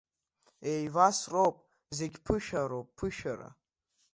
Еивасроуп, 0.73 1.57
зегь 1.97 2.17
ԥышәароуп, 2.25 2.87
ԥышәара… 2.97 3.49